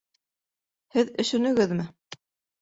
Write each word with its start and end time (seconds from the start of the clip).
Һеҙ 0.95 1.11
өшөнөгөҙмө? 1.25 1.87